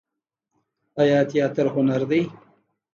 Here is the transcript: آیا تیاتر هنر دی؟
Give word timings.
آیا 1.01 1.19
تیاتر 1.29 1.67
هنر 1.75 2.01
دی؟ 2.09 2.21